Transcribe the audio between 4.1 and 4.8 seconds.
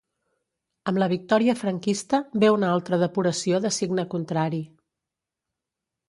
contrari.